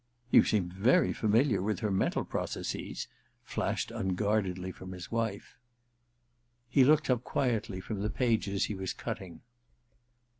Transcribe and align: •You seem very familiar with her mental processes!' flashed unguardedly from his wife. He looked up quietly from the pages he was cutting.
•You 0.33 0.43
seem 0.43 0.67
very 0.67 1.13
familiar 1.13 1.61
with 1.61 1.81
her 1.81 1.91
mental 1.91 2.25
processes!' 2.25 3.07
flashed 3.43 3.91
unguardedly 3.91 4.71
from 4.71 4.93
his 4.93 5.11
wife. 5.11 5.59
He 6.67 6.83
looked 6.83 7.07
up 7.11 7.23
quietly 7.23 7.79
from 7.79 7.99
the 8.01 8.09
pages 8.09 8.65
he 8.65 8.73
was 8.73 8.93
cutting. 8.93 9.41